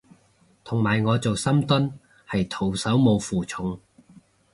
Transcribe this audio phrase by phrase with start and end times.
[0.63, 1.93] 同埋我做深蹲
[2.27, 3.79] 係徒手冇負重